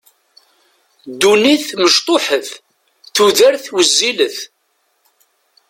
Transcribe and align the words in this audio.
Ddunit 1.09 1.65
mecṭuḥet, 1.81 2.47
tudert 3.15 3.65
wezzilet. 3.73 4.37